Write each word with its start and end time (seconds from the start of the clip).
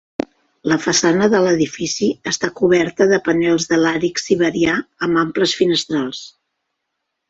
La 0.69 0.77
façana 0.85 1.27
de 1.33 1.41
l'edifici 1.47 2.09
està 2.33 2.51
coberta 2.63 3.09
de 3.13 3.21
panels 3.29 3.71
de 3.75 3.81
làrix 3.85 4.29
siberià 4.33 4.83
amb 5.09 5.25
amples 5.27 5.59
finestrals. 5.63 6.29